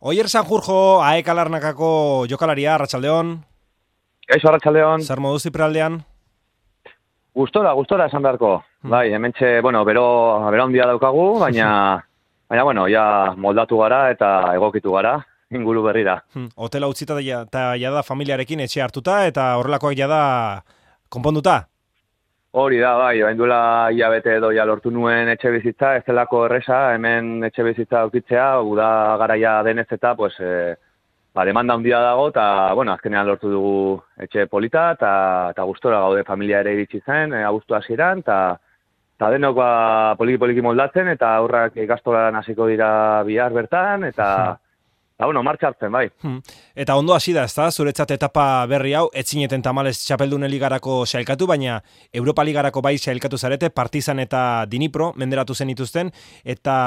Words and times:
Oier 0.00 0.30
Sanjurjo, 0.32 1.02
aek 1.04 1.26
alarnakako 1.28 2.24
jokalaria, 2.24 2.70
Arratxaldeon. 2.72 3.34
Eixo, 4.32 4.48
Arratxaldeon. 4.48 5.02
Zer 5.04 5.20
modu 5.20 5.42
zipraldean? 5.44 5.98
Gustora, 7.36 7.74
gustora 7.76 8.06
esan 8.08 8.24
beharko. 8.24 8.54
Hmm. 8.80 8.94
Bai, 8.94 9.12
hemen 9.12 9.34
bueno, 9.60 9.84
bero, 9.84 10.04
bero 10.50 10.64
handia 10.64 10.86
daukagu, 10.86 11.38
baina, 11.38 12.00
baina, 12.48 12.64
bueno, 12.64 12.86
ja 12.88 13.34
moldatu 13.36 13.76
gara 13.76 14.10
eta 14.10 14.54
egokitu 14.54 14.90
gara, 14.90 15.18
inguru 15.50 15.82
berrira. 15.82 16.24
Hmm. 16.32 16.48
Hotela 16.56 16.88
utzita 16.88 17.14
da, 17.14 17.20
eta 17.20 17.76
jada 17.76 18.02
familiarekin 18.02 18.60
etxe 18.60 18.80
hartuta, 18.80 19.26
eta 19.26 19.58
horrelakoak 19.58 19.98
jada 19.98 20.64
konponduta? 21.10 21.66
Hori 22.52 22.80
da, 22.82 22.96
bai, 22.98 23.20
bain 23.22 23.36
duela 23.38 23.90
hilabete 23.94 24.32
edo 24.40 24.48
ja 24.50 24.64
lortu 24.66 24.90
nuen 24.90 25.28
etxe 25.30 25.52
bizitza, 25.54 25.92
ez 25.94 26.02
delako 26.06 26.40
erresa, 26.48 26.78
hemen 26.96 27.44
etxe 27.46 27.62
bizitza 27.62 28.00
aukitzea, 28.00 28.46
guda 28.66 28.88
garaia 29.20 29.52
denez 29.62 29.86
eta, 29.94 30.16
pues, 30.18 30.32
e, 30.42 30.74
ba, 31.32 31.44
demanda 31.46 31.76
handia 31.78 32.00
dago, 32.02 32.24
eta, 32.32 32.46
bueno, 32.74 32.96
azkenean 32.96 33.28
lortu 33.28 33.52
dugu 33.52 33.76
etxe 34.26 34.48
polita, 34.50 34.88
eta, 34.98 35.12
eta 35.54 35.68
gustora 35.68 36.00
gaude 36.02 36.24
familia 36.26 36.64
ere 36.64 36.74
iritsi 36.74 36.98
zen, 37.06 37.36
e, 37.38 37.44
abuztu 37.46 37.76
hasieran, 37.78 38.24
eta, 38.26 38.40
eta 39.14 39.30
denok 39.36 39.54
ba, 39.60 39.70
poliki-poliki 40.18 40.66
moldatzen, 40.66 41.12
eta 41.14 41.36
aurrak 41.36 41.78
ikastolan 41.78 42.40
hasiko 42.42 42.66
dira 42.72 42.90
bihar 43.30 43.54
bertan, 43.54 44.10
eta... 44.10 44.26
Ba, 45.20 45.26
bueno, 45.26 45.42
martxartzen, 45.42 45.92
bai. 45.92 46.06
Hmm. 46.22 46.38
Eta 46.74 46.94
ondo 46.96 47.12
hasi 47.12 47.34
da, 47.36 47.42
ezta? 47.44 47.66
Zuretzat 47.70 48.14
etapa 48.14 48.44
berri 48.70 48.94
hau, 48.96 49.10
etzineten 49.12 49.60
tamales 49.60 49.98
txapeldun 50.00 50.46
ligarako 50.48 51.02
sailkatu, 51.04 51.44
baina 51.50 51.74
Europa 52.16 52.46
ligarako 52.48 52.80
bai 52.80 52.94
sailkatu 52.96 53.36
zarete, 53.36 53.68
partizan 53.68 54.24
eta 54.24 54.64
dinipro, 54.64 55.10
menderatu 55.20 55.52
zen 55.52 55.74
ituzten, 55.74 56.08
eta, 56.42 56.78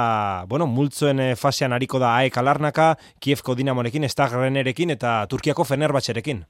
bueno, 0.49 0.65
multzoen 0.65 1.21
eh, 1.21 1.29
fasean 1.37 1.77
hariko 1.77 2.01
da 2.01 2.15
AEK 2.23 2.41
alarnaka, 2.41 2.89
Kievko 3.21 3.53
dinamorekin, 3.53 4.09
Stagrenerekin, 4.09 4.97
eta 4.97 5.13
Turkiako 5.29 5.69
Fenerbatxerekin. 5.69 6.41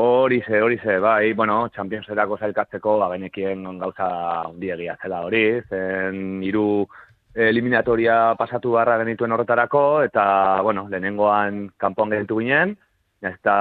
Hori 0.00 0.40
ze, 0.48 0.62
hori 0.64 0.80
ze, 0.80 0.96
bai, 0.98 1.34
bueno, 1.34 1.68
Championserako 1.76 2.40
sailkatzeko, 2.40 2.96
ba, 3.04 3.12
benekien 3.12 3.68
gauza 3.84 4.08
ondiegia 4.48 4.96
zela 4.96 5.20
hori, 5.28 5.44
zen 5.68 6.40
iru 6.42 6.86
eliminatoria 7.34 8.34
pasatu 8.38 8.72
barra 8.78 8.96
genituen 9.02 9.32
horretarako, 9.32 10.02
eta, 10.06 10.60
bueno, 10.62 10.86
lehenengoan 10.88 11.68
kanpoan 11.76 12.14
genitu 12.14 12.38
ginen, 12.38 12.76
eta 13.24 13.56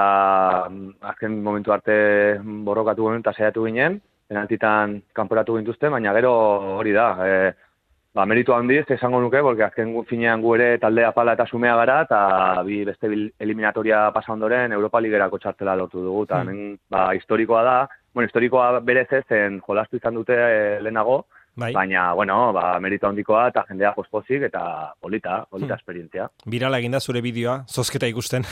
mm, 0.70 0.96
azken 1.14 1.42
momentu 1.44 1.74
arte 1.74 1.96
borrokatu 2.66 3.10
ginen 3.10 3.24
eta 3.24 3.34
saiatu 3.34 3.66
ginen, 3.66 4.00
penaltitan 4.30 5.00
kanporatu 5.14 5.58
gintuzte, 5.58 5.90
baina 5.90 6.14
gero 6.14 6.34
hori 6.78 6.94
da, 6.94 7.08
e, 7.26 7.52
ba, 8.14 8.28
meritu 8.30 8.54
handiz, 8.54 8.86
esango 8.94 9.22
nuke, 9.22 9.42
porque 9.42 9.66
azken 9.66 9.96
finean 10.10 10.42
gu 10.42 10.56
ere 10.56 10.70
taldea 10.78 11.12
pala 11.12 11.34
eta 11.34 11.48
sumea 11.50 11.76
gara, 11.82 12.02
eta 12.06 12.64
bi 12.66 12.84
beste 12.86 13.10
eliminatoria 13.40 14.06
pasa 14.14 14.34
ondoren 14.34 14.72
Europa 14.72 15.02
Ligerako 15.02 15.40
txartela 15.40 15.76
lortu 15.76 16.04
dugu, 16.04 16.26
eta 16.30 16.44
hmm. 16.44 16.76
ba, 16.94 17.08
historikoa 17.18 17.64
da, 17.64 17.78
bueno, 18.14 18.30
historikoa 18.30 18.80
berez 18.86 19.10
zen 19.28 19.62
jolastu 19.66 19.98
izan 19.98 20.14
dute 20.22 20.38
e, 20.38 20.82
lehenago, 20.82 21.24
Bai. 21.56 21.70
Baina, 21.74 22.14
bueno, 22.18 22.52
ba, 22.54 22.80
merito 22.82 23.06
handikoa 23.08 23.48
eta 23.52 23.62
jendea 23.68 23.92
jospozik 23.94 24.48
eta 24.48 24.64
polita, 25.00 25.44
polita 25.52 25.76
hmm. 25.76 25.82
esperientzia. 25.82 26.28
Birala 26.50 26.80
eginda 26.82 27.00
zure 27.00 27.22
bideoa, 27.22 27.60
zozketa 27.70 28.10
ikusten. 28.10 28.48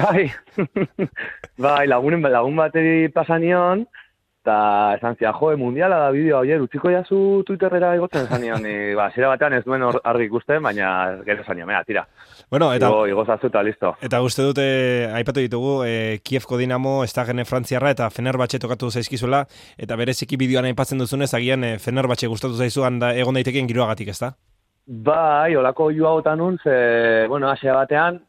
bai, 0.00 0.26
bai, 1.66 1.86
lagunen, 1.86 2.26
lagun 2.26 2.58
bateri 2.58 3.06
pasanion, 3.14 3.86
eta 4.48 4.96
esan 4.96 5.16
zia, 5.20 5.32
joe, 5.36 5.56
mundiala 5.60 5.98
da 6.00 6.10
bideo, 6.14 6.40
oie, 6.40 6.56
utziko 6.62 6.90
jazu 6.92 7.42
Twitterrera 7.46 7.92
egoten 7.98 8.24
esan 8.24 8.40
nion, 8.40 8.62
ni, 8.64 8.94
ba, 8.96 9.10
zira 9.12 9.28
batean 9.28 9.58
ez 9.58 9.62
duen 9.66 9.84
argi 9.84 10.28
ikusten, 10.28 10.62
baina 10.64 10.88
gero 11.26 11.44
esan 11.44 11.60
mea, 11.68 11.82
tira. 11.84 12.06
Bueno, 12.50 12.70
eta... 12.72 12.88
Igo, 12.88 13.06
igo 13.10 13.24
zazu 13.26 13.50
listo. 13.64 13.94
Eta 14.00 14.20
guzti 14.24 14.42
dute, 14.42 14.66
aipatu 15.12 15.44
ditugu, 15.44 15.84
e, 15.84 16.20
Kievko 16.24 16.56
Dinamo, 16.56 17.04
ez 17.04 17.12
gene 17.12 17.44
Frantziarra, 17.44 17.90
eta 17.90 18.08
Fenerbahce 18.10 18.58
tokatu 18.58 18.90
zaizkizuela, 18.90 19.44
eta 19.76 19.96
bereziki 19.96 20.36
bideoan 20.36 20.64
aipatzen 20.64 20.98
duzunez, 20.98 21.32
agian 21.34 21.64
e, 21.64 21.78
Fenerbahce 21.78 22.26
gustatu 22.26 22.56
zaizuan 22.56 22.98
da 22.98 23.12
egon 23.14 23.34
daiteken 23.34 23.68
giroagatik, 23.68 24.08
ez 24.08 24.20
da? 24.20 24.32
Bai, 24.86 25.54
olako 25.56 25.90
joa 25.92 26.14
otan 26.22 26.40
ze, 26.62 27.26
bueno, 27.28 27.50
asea 27.50 27.74
batean, 27.74 28.22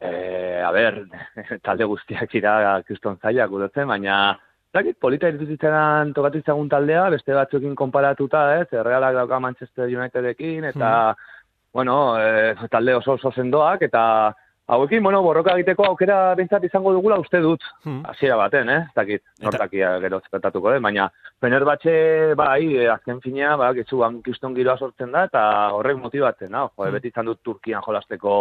e, 0.00 0.62
a 0.64 0.70
ber, 0.72 1.04
talde 1.66 1.84
guztiak 1.84 2.34
ira 2.34 2.80
kriston 2.86 3.18
zailak 3.20 3.50
gudotzen, 3.50 3.86
baina 3.88 4.38
Zakit, 4.70 5.00
polita 5.02 5.26
iruditzenan 5.32 6.12
tokatu 6.14 6.38
izagun 6.38 6.68
taldea, 6.70 7.08
beste 7.10 7.34
batzuekin 7.34 7.72
konparatuta, 7.78 8.44
ez, 8.60 8.68
errealak 8.70 9.16
dauka 9.18 9.40
Manchester 9.42 9.90
Unitedekin, 9.90 10.68
eta, 10.68 10.90
hmm. 11.10 11.32
bueno, 11.74 11.96
e, 12.22 12.68
talde 12.70 12.94
oso 12.94 13.16
oso 13.18 13.32
sendoak, 13.34 13.82
eta 13.88 14.04
hauekin, 14.70 15.02
bueno, 15.02 15.24
borroka 15.26 15.56
egiteko 15.58 15.88
aukera 15.88 16.36
bintzat 16.38 16.68
izango 16.68 16.92
dugula 16.94 17.18
uste 17.18 17.40
dut, 17.42 17.66
hmm. 17.82 18.04
hasiera 18.12 18.36
baten, 18.38 18.70
eh, 18.70 18.84
zakit, 18.94 19.24
nortakia 19.42 19.96
gero 20.06 20.22
zepetatuko, 20.22 20.76
eh? 20.76 20.78
baina, 20.86 21.08
pener 21.42 21.66
batxe, 21.66 21.94
bai, 22.38 22.86
azken 22.94 23.18
finea, 23.26 23.56
ba, 23.58 23.72
getxu, 23.74 24.04
kiston 24.22 24.54
giroa 24.54 24.78
sortzen 24.78 25.10
da, 25.10 25.26
eta 25.32 25.42
horrek 25.74 25.98
motibatzen, 25.98 26.54
no? 26.54 26.68
jo, 26.76 26.84
hmm. 26.84 26.94
beti 27.00 27.10
izan 27.10 27.26
dut 27.26 27.42
Turkian 27.42 27.82
jolasteko 27.82 28.36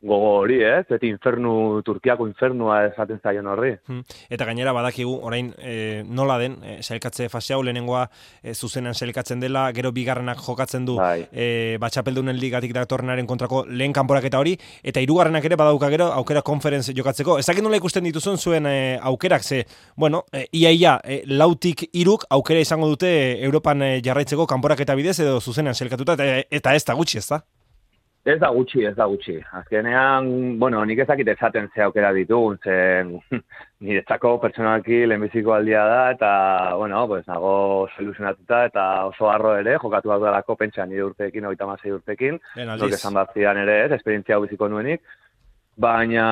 gogo 0.00 0.30
hori, 0.38 0.60
ez? 0.62 0.86
Eh? 0.90 0.98
infernu, 1.08 1.82
Turkiako 1.82 2.26
infernua 2.28 2.84
esaten 2.86 3.18
zaion 3.22 3.46
horri. 3.50 3.72
Hmm. 3.88 4.04
Eta 4.30 4.46
gainera 4.46 4.72
badakigu, 4.72 5.16
orain 5.26 5.50
e, 5.58 6.04
nola 6.06 6.38
den, 6.38 6.58
e, 6.62 6.76
sailkatze 6.82 7.28
fase 7.28 7.54
hau 7.54 7.62
lehenengoa 7.66 8.04
e, 8.42 8.54
zuzenan 8.54 8.94
sailkatzen 8.94 9.40
dela, 9.42 9.66
gero 9.74 9.90
bigarrenak 9.92 10.38
jokatzen 10.44 10.86
du 10.86 10.96
bai. 11.00 11.26
e, 11.32 11.76
batxapeldunen 11.82 12.38
ligatik 12.38 12.74
datorrenaren 12.76 13.26
kontrako 13.26 13.64
lehen 13.66 13.92
kanporak 13.96 14.28
eta 14.30 14.38
hori, 14.38 14.54
eta 14.82 15.02
hirugarrenak 15.02 15.50
ere 15.50 15.58
badauka 15.58 15.90
gero 15.90 16.12
aukera 16.14 16.42
konferenz 16.46 16.86
jokatzeko. 16.94 17.38
Ezakit 17.42 17.66
nola 17.66 17.82
ikusten 17.82 18.06
dituzun 18.06 18.38
zuen 18.38 18.70
e, 18.70 18.78
aukerak, 19.02 19.42
ze, 19.42 19.64
bueno, 19.96 20.24
e, 20.32 20.46
ia 20.52 20.70
ia, 20.70 20.98
e, 21.02 21.22
lautik 21.26 21.88
iruk 21.92 22.28
aukera 22.30 22.62
izango 22.62 22.86
dute 22.86 23.10
Europan 23.42 23.82
e, 23.82 23.92
jarraitzeko 24.04 24.46
kanporak 24.46 24.86
eta 24.86 24.94
bidez 24.94 25.18
edo 25.18 25.40
zuzenan 25.40 25.74
sailkatuta, 25.74 26.14
eta, 26.14 26.44
eta 26.50 26.74
ez 26.78 26.84
da 26.86 26.94
gutxi, 26.94 27.18
ez 27.18 27.26
da? 27.26 27.42
Ez 28.28 28.36
da 28.42 28.48
gutxi, 28.52 28.82
ez 28.84 28.94
da 28.96 29.06
gutxi. 29.08 29.38
Azkenean, 29.56 30.26
bueno, 30.60 30.82
nik 30.84 30.98
ezakit 31.00 31.30
ezaten 31.32 31.70
ze 31.72 31.84
aukera 31.86 32.10
ditugun, 32.12 32.58
zen 32.60 33.14
niretzako 33.86 34.34
pertsonalki 34.42 34.98
lehenbiziko 35.08 35.54
aldia 35.54 35.84
da, 35.88 36.02
eta, 36.12 36.32
bueno, 36.76 37.06
pues, 37.08 37.24
nago 37.30 37.52
soluzionatuta, 37.96 38.64
eta 38.68 38.84
oso 39.08 39.30
harro 39.32 39.54
ere, 39.56 39.78
jokatu 39.80 40.12
bat 40.12 40.20
dalako 40.26 40.58
pentsa 40.60 40.84
nire 40.86 41.06
urteekin, 41.06 41.48
oita 41.48 41.70
masei 41.70 41.94
urteekin, 41.96 42.36
nok 42.68 42.98
esan 42.98 43.16
bat 43.16 43.32
zidan 43.32 43.64
ere, 43.64 43.80
ez, 43.86 43.90
esperientzia 43.96 44.36
hau 44.36 44.44
biziko 44.44 44.68
nuenik, 44.68 45.00
baina 45.80 46.28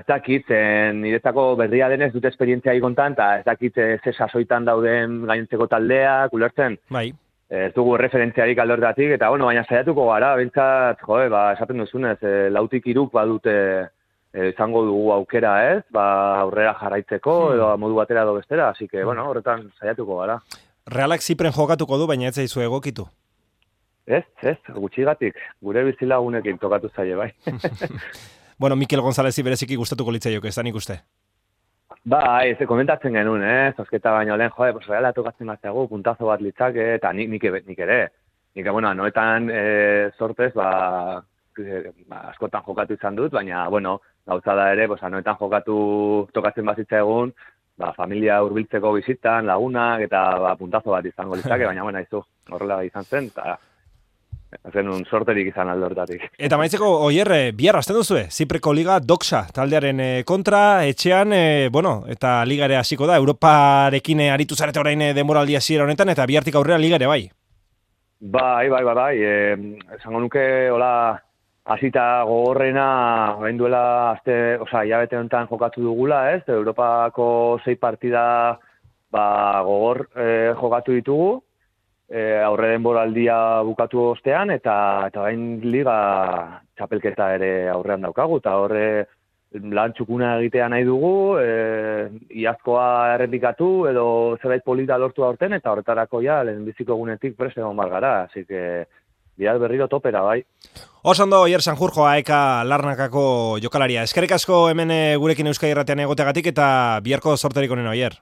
ez 0.00 0.06
dakit, 0.08 0.48
zen 0.48 1.04
niretzako 1.06 1.52
berria 1.60 1.92
denez 1.92 2.10
dute 2.16 2.32
esperientzia 2.34 2.74
ikontan, 2.74 3.14
eta 3.14 3.34
ez 3.38 3.44
dakit 3.46 3.78
ze 3.78 4.16
sasoitan 4.16 4.66
dauden 4.66 5.20
gaintzeko 5.30 5.70
taldea, 5.70 6.24
kulertzen? 6.34 6.80
Bai 6.90 7.12
ez 7.52 7.72
dugu 7.76 7.98
referentziarik 8.00 8.58
aldortatik, 8.62 9.10
eta 9.18 9.28
bueno, 9.28 9.44
baina 9.50 9.64
saiatuko 9.68 10.06
gara, 10.08 10.30
bintzat, 10.40 11.02
joe, 11.04 11.28
ba, 11.32 11.50
esaten 11.52 11.82
duzunez, 11.82 12.16
e, 12.24 12.48
lautik 12.50 12.86
iruk 12.88 13.12
badute 13.12 13.54
e, 14.32 14.46
izango 14.48 14.86
dugu 14.88 15.10
aukera 15.12 15.52
ez, 15.74 15.82
ba, 15.92 16.06
aurrera 16.40 16.72
jarraitzeko, 16.80 17.34
hmm. 17.44 17.56
edo 17.58 17.70
modu 17.82 17.98
batera 18.00 18.24
edo 18.24 18.38
bestera, 18.38 18.70
así 18.70 18.88
que, 18.88 19.04
bueno, 19.04 19.28
horretan 19.28 19.66
saiatuko 19.78 20.22
gara. 20.22 20.38
Realak 20.88 21.20
zipren 21.20 21.52
jokatuko 21.52 22.00
du, 22.00 22.06
baina 22.08 22.30
ez 22.30 22.38
zaizu 22.40 22.64
egokitu? 22.64 23.04
Ez, 24.06 24.24
ez, 24.40 24.56
gutxigatik, 24.72 25.36
gure 25.62 25.84
bizilagunekin 25.90 26.56
tokatu 26.58 26.88
zaie, 26.96 27.14
bai. 27.14 27.30
bueno, 28.62 28.80
Mikel 28.80 29.04
González 29.04 29.36
bereziki 29.44 29.76
gustatuko 29.76 30.16
litzaiok, 30.16 30.48
ez 30.48 30.56
da 30.56 30.64
nik 30.64 30.80
uste? 30.80 31.02
Ba, 32.02 32.42
ez, 32.42 32.56
komentatzen 32.66 33.14
genuen, 33.14 33.44
eh? 33.46 33.74
Zosketa 33.78 34.10
baino 34.10 34.34
lehen, 34.36 34.50
joe, 34.56 34.72
pues, 34.74 34.88
reala 34.88 35.12
tokatzen 35.14 35.46
bat 35.46 35.68
puntazo 35.88 36.26
bat 36.26 36.40
litzake, 36.40 36.94
eta 36.96 37.12
nik, 37.12 37.28
nik, 37.30 37.44
nik 37.66 37.78
ere. 37.78 38.08
Nik, 38.56 38.66
bueno, 38.70 38.92
noetan 38.92 39.48
e, 39.48 40.10
sortez, 40.18 40.52
ba, 40.54 41.22
e, 41.56 41.92
ba, 42.08 42.28
askotan 42.32 42.62
jokatu 42.66 42.94
izan 42.94 43.14
dut, 43.14 43.30
baina, 43.30 43.68
bueno, 43.68 44.00
gauza 44.26 44.54
da 44.54 44.72
ere, 44.72 44.88
pues, 44.88 45.00
noetan 45.02 45.38
jokatu 45.38 46.26
tokatzen 46.34 46.66
bazitza 46.66 46.98
egun, 46.98 47.32
ba, 47.78 47.92
familia 47.92 48.42
hurbiltzeko 48.42 48.92
bizitan, 48.98 49.46
lagunak, 49.46 50.02
eta 50.08 50.24
ba, 50.42 50.56
puntazo 50.56 50.90
bat 50.90 51.06
izango 51.06 51.36
litzake, 51.38 51.66
baina, 51.70 51.84
bueno, 51.84 52.02
izu, 52.02 52.24
horrela 52.50 52.82
izan 52.82 53.04
zen, 53.04 53.30
eta 53.30 53.60
Hazen 54.62 54.88
un 54.92 55.04
sorterik 55.08 55.48
izan 55.48 55.70
aldortatik. 55.72 56.26
Eta 56.36 56.58
maitzeko, 56.60 56.88
oier, 57.06 57.30
eh, 57.32 57.52
bihar 57.56 57.78
azten 57.78 57.96
duzue, 57.96 58.26
Zipreko 58.30 58.72
Liga 58.76 58.98
Doxa, 59.00 59.46
taldearen 59.54 60.00
eh, 60.00 60.24
kontra, 60.28 60.84
etxean, 60.86 61.32
e, 61.32 61.68
bueno, 61.72 62.02
eta 62.06 62.44
ligare 62.44 62.76
hasiko 62.76 63.08
da, 63.08 63.16
Europarekin 63.16 64.20
aritu 64.28 64.54
zarete 64.54 64.80
orain 64.80 65.00
demoraldia 65.16 65.60
zira 65.60 65.84
honetan, 65.84 66.12
eta 66.12 66.26
bihartik 66.26 66.54
aurrera 66.54 66.78
ligare 66.78 67.08
bai? 67.08 67.22
Bai, 68.20 68.68
bai, 68.68 68.82
bai, 68.84 68.94
bai, 68.94 69.14
e, 69.18 69.32
esango 69.96 70.20
nuke, 70.20 70.44
hola, 70.70 70.92
hasita 71.64 72.22
gogorrena, 72.28 73.36
hain 73.42 73.56
duela, 73.58 74.12
azte, 74.12 74.58
oza, 74.60 74.84
bete 74.84 75.16
honetan 75.16 75.48
jokatu 75.48 75.82
dugula, 75.82 76.32
ez, 76.34 76.42
Europako 76.46 77.58
zei 77.64 77.76
partida, 77.76 78.58
ba, 79.10 79.24
gogor 79.66 80.08
e, 80.14 80.52
jokatu 80.60 80.92
ditugu, 80.92 81.42
e, 82.12 82.22
aurre 82.44 82.74
denboraldia 82.74 83.36
bukatu 83.64 84.04
ostean, 84.12 84.52
eta 84.52 84.76
eta 85.08 85.24
bain 85.24 85.56
liga 85.64 85.96
txapelketa 86.76 87.32
ere 87.38 87.52
aurrean 87.72 88.04
daukagu, 88.04 88.38
eta 88.42 88.56
horre 88.60 88.86
lan 89.52 89.92
txukuna 89.92 90.36
egitea 90.40 90.68
nahi 90.72 90.84
dugu, 90.88 91.12
e, 91.40 92.08
iazkoa 92.44 93.14
errepikatu, 93.16 93.70
edo 93.90 94.06
zerbait 94.40 94.64
polita 94.64 94.98
lortu 95.00 95.24
aurten, 95.24 95.56
eta 95.58 95.72
horretarako 95.72 96.22
ja, 96.24 96.40
lehen 96.44 96.64
biziko 96.68 96.96
egunetik 96.96 97.36
preste 97.36 97.60
egon 97.60 97.76
gara, 97.76 98.22
así 98.22 98.44
que 98.44 98.86
bihar 99.36 99.58
berriro 99.58 99.88
topera, 99.88 100.22
bai. 100.22 100.42
Osondo, 101.02 101.42
Oier 101.48 101.64
Sanjurjoa, 101.64 102.16
eka 102.22 102.64
larnakako 102.68 103.58
jokalaria. 103.64 104.04
Eskerrik 104.06 104.36
asko 104.36 104.68
hemen 104.70 104.92
eh, 104.92 105.16
gurekin 105.18 105.48
Euskadi 105.50 105.72
Erratean 105.72 106.04
egotegatik 106.04 106.52
eta 106.52 107.00
biharko 107.02 107.36
sorterik 107.36 107.72
onen, 107.72 107.88
Oier. 107.90 108.20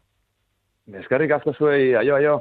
Eskerrik 1.03 1.35
asko 1.37 1.55
zuei, 1.59 1.95
aio, 1.99 2.17
aio. 2.17 2.41